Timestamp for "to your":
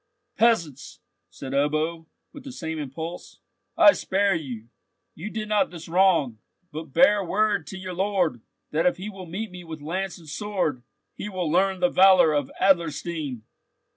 7.67-7.93